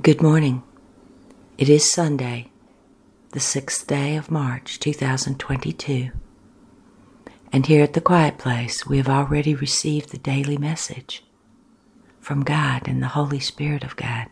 [0.00, 0.62] Good morning.
[1.56, 2.52] It is Sunday,
[3.32, 6.12] the 6th day of March 2022.
[7.52, 11.24] And here at the Quiet Place, we have already received the daily message
[12.20, 14.26] from God and the Holy Spirit of God.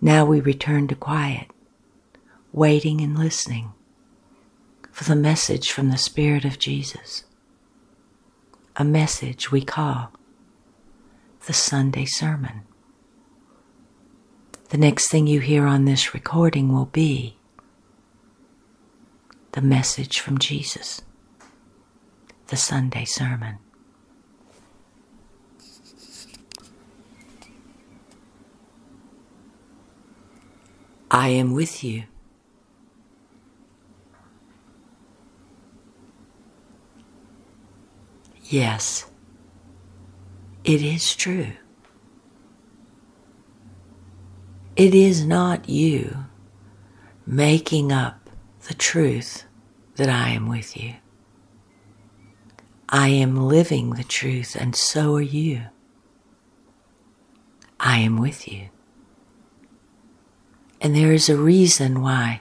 [0.00, 1.46] Now we return to quiet,
[2.50, 3.72] waiting and listening
[4.90, 7.22] for the message from the Spirit of Jesus.
[8.74, 10.10] A message we call
[11.46, 12.62] the Sunday Sermon.
[14.70, 17.36] The next thing you hear on this recording will be
[19.50, 21.02] the message from Jesus,
[22.46, 23.58] the Sunday sermon.
[31.10, 32.04] I am with you.
[38.44, 39.10] Yes,
[40.62, 41.54] it is true.
[44.80, 46.24] It is not you
[47.26, 48.30] making up
[48.66, 49.44] the truth
[49.96, 50.94] that I am with you.
[52.88, 55.64] I am living the truth, and so are you.
[57.78, 58.70] I am with you.
[60.80, 62.40] And there is a reason why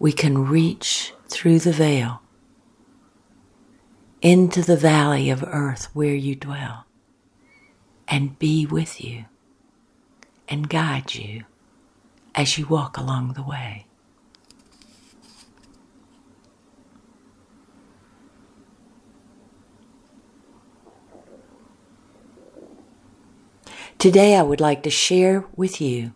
[0.00, 2.20] we can reach through the veil
[4.20, 6.86] into the valley of earth where you dwell
[8.08, 9.26] and be with you
[10.48, 11.44] and guide you
[12.34, 13.84] as you walk along the way.
[23.98, 26.14] Today, I would like to share with you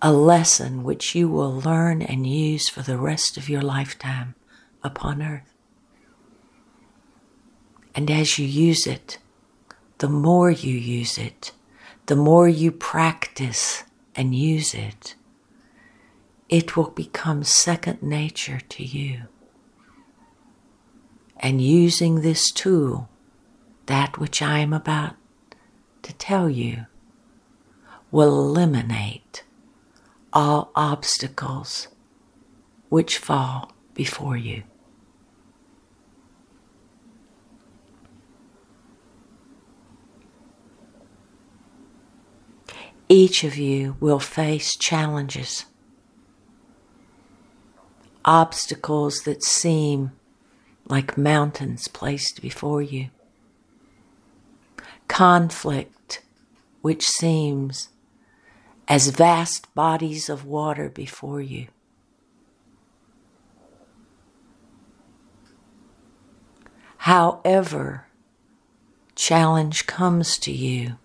[0.00, 4.34] a lesson which you will learn and use for the rest of your lifetime
[4.82, 5.52] upon earth.
[7.94, 9.18] And as you use it,
[9.98, 11.52] the more you use it,
[12.10, 13.84] the more you practice
[14.16, 15.14] and use it,
[16.48, 19.28] it will become second nature to you.
[21.36, 23.08] And using this tool,
[23.86, 25.14] that which I am about
[26.02, 26.86] to tell you,
[28.10, 29.44] will eliminate
[30.32, 31.86] all obstacles
[32.88, 34.64] which fall before you.
[43.12, 45.64] Each of you will face challenges,
[48.24, 50.12] obstacles that seem
[50.86, 53.10] like mountains placed before you,
[55.08, 56.22] conflict
[56.82, 57.88] which seems
[58.86, 61.66] as vast bodies of water before you.
[66.98, 68.06] However,
[69.16, 70.96] challenge comes to you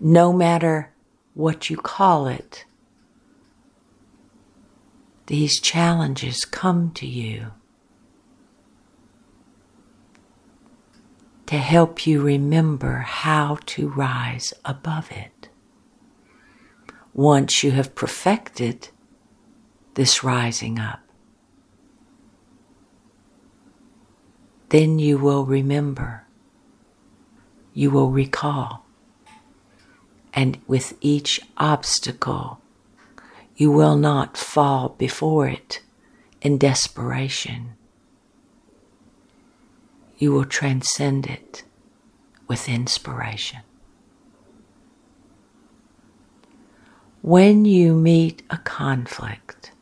[0.00, 0.92] no matter
[1.34, 2.64] what you call it.
[5.26, 7.52] These challenges come to you
[11.46, 15.48] to help you remember how to rise above it.
[17.12, 18.88] Once you have perfected
[19.94, 21.00] this rising up,
[24.68, 26.24] then you will remember,
[27.72, 28.87] you will recall
[30.38, 32.60] and with each obstacle,
[33.56, 35.82] you will not fall before it
[36.40, 37.70] in desperation.
[40.16, 41.64] You will transcend it
[42.46, 43.62] with inspiration.
[47.20, 49.72] When you meet a conflict,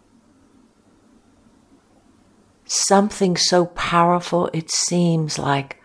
[2.65, 5.83] something so powerful it seems like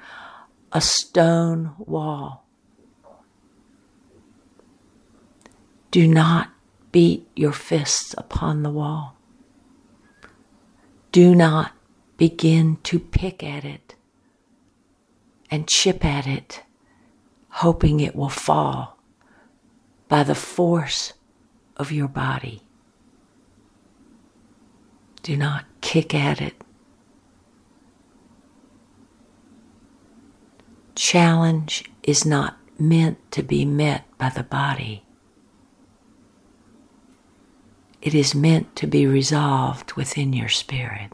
[0.71, 2.47] a stone wall
[5.91, 6.49] Do not
[6.93, 9.17] beat your fists upon the wall.
[11.11, 11.73] Do not
[12.15, 13.95] begin to pick at it
[15.49, 16.63] and chip at it,
[17.49, 18.97] hoping it will fall
[20.07, 21.11] by the force
[21.75, 22.63] of your body.
[25.23, 26.55] Do not kick at it.
[30.95, 35.03] Challenge is not meant to be met by the body
[38.01, 41.11] it is meant to be resolved within your spirit.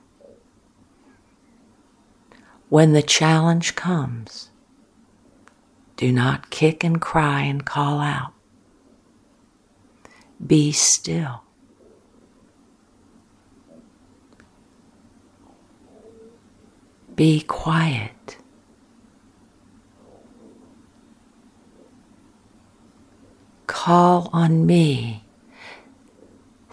[2.70, 4.50] When the challenge comes,
[5.98, 8.34] do not kick and cry and call out.
[10.46, 11.44] Be still.
[17.16, 18.38] Be quiet.
[23.66, 25.27] Call on me.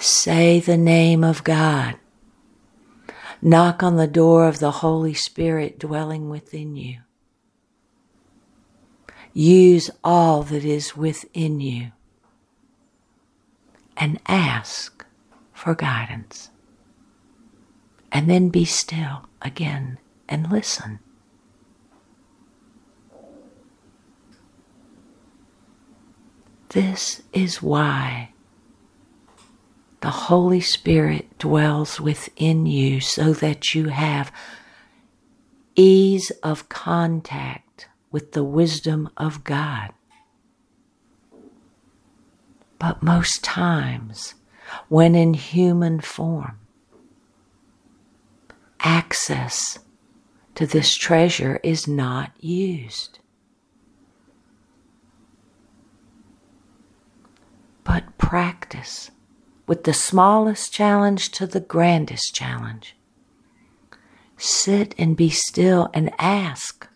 [0.04, 1.96] Say the name of God.
[3.40, 6.98] Knock on the door of the Holy Spirit dwelling within you.
[9.32, 11.92] Use all that is within you
[13.96, 15.06] and ask
[15.54, 16.50] for guidance.
[18.12, 19.96] And then be still again
[20.28, 20.98] and listen.
[26.68, 28.33] This is why
[30.04, 34.30] the Holy Spirit dwells within you so that you have
[35.76, 39.94] ease of contact with the wisdom of God.
[42.78, 44.34] But most times,
[44.90, 46.58] when in human form,
[48.80, 49.78] access
[50.54, 53.20] to this treasure is not used.
[57.86, 59.10] but practice
[59.66, 62.96] with the smallest challenge to the grandest challenge.
[64.36, 66.86] Sit and be still and ask,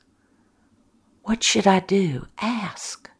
[1.23, 2.26] What should I do?
[2.41, 3.11] Ask.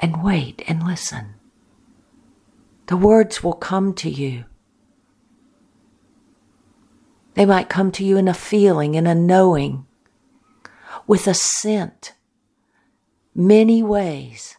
[0.00, 1.34] And wait and listen.
[2.86, 4.44] The words will come to you.
[7.34, 9.86] They might come to you in a feeling, in a knowing,
[11.06, 12.14] with a scent,
[13.34, 14.56] many ways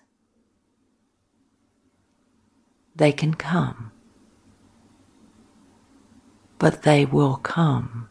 [2.96, 3.92] they can come.
[6.58, 8.10] But they will come.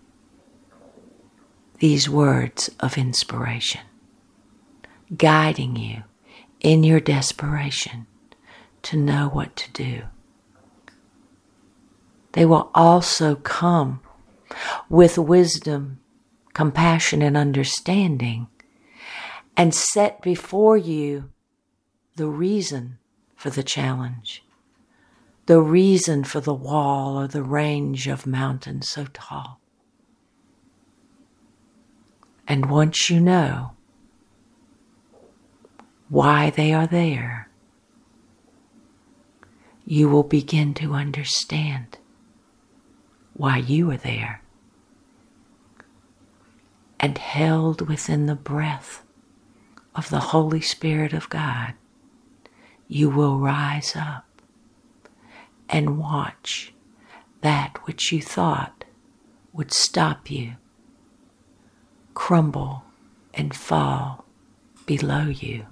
[1.79, 3.83] These words of inspiration,
[5.17, 6.05] guiding you
[6.61, 8.07] in your desperation
[8.83, 10.03] to know what to do.
[12.33, 14.01] They will also come
[14.89, 16.01] with wisdom,
[16.53, 18.49] compassion, and understanding
[19.57, 21.31] and set before you
[22.17, 22.99] the reason
[23.37, 24.44] for the challenge
[25.47, 29.61] the reason for the wall or the range of mountains so tall.
[32.49, 33.73] And once you know
[36.09, 37.49] why they are there,
[39.85, 41.99] you will begin to understand
[43.35, 44.41] why you are there.
[46.99, 49.03] And held within the breath
[49.95, 51.75] of the Holy Spirit of God,
[52.89, 54.25] you will rise up
[55.69, 56.73] and watch
[57.41, 58.85] that which you thought
[59.53, 60.57] would stop you
[62.15, 62.85] crumble
[63.35, 64.25] and fall
[64.87, 65.67] below you.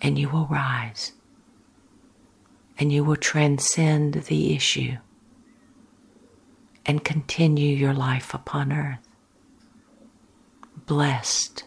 [0.00, 1.12] And you will rise
[2.78, 4.96] and you will transcend the issue
[6.84, 9.08] and continue your life upon earth.
[10.86, 11.64] Blessed,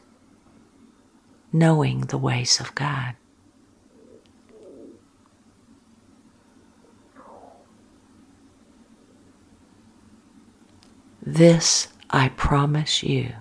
[1.51, 3.15] knowing the ways of God.
[11.29, 13.33] This I promise you.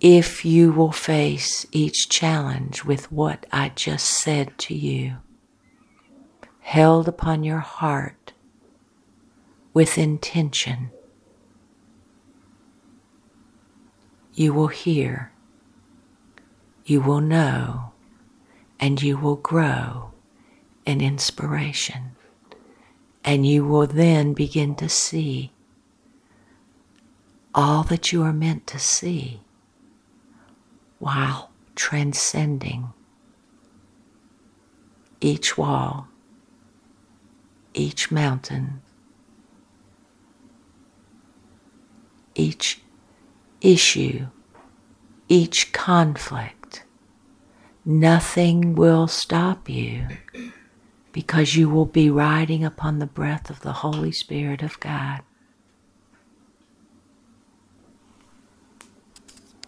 [0.00, 5.16] If you will face each challenge with what I just said to you,
[6.60, 8.34] held upon your heart
[9.74, 10.90] with intention,
[14.32, 15.32] you will hear,
[16.84, 17.90] you will know,
[18.78, 20.12] and you will grow
[20.86, 22.12] in inspiration.
[23.24, 25.50] And you will then begin to see
[27.56, 29.40] all that you are meant to see
[30.98, 32.92] while transcending
[35.22, 36.06] each wall,
[37.72, 38.82] each mountain,
[42.34, 42.82] each
[43.62, 44.26] issue,
[45.28, 46.84] each conflict.
[47.86, 50.08] Nothing will stop you
[51.12, 55.22] because you will be riding upon the breath of the Holy Spirit of God